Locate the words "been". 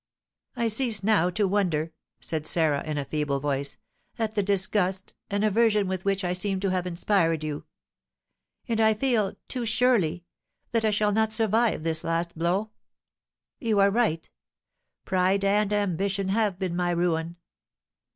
16.57-16.75